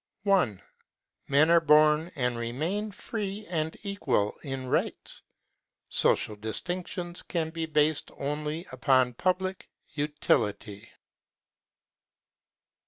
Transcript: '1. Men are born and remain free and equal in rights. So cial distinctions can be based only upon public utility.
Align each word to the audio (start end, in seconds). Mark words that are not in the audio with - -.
'1. 0.23 0.59
Men 1.27 1.51
are 1.51 1.59
born 1.61 2.11
and 2.15 2.35
remain 2.35 2.89
free 2.91 3.45
and 3.51 3.77
equal 3.83 4.33
in 4.41 4.65
rights. 4.67 5.21
So 5.89 6.15
cial 6.15 6.41
distinctions 6.41 7.21
can 7.21 7.51
be 7.51 7.67
based 7.67 8.09
only 8.17 8.65
upon 8.71 9.13
public 9.13 9.69
utility. 9.91 10.89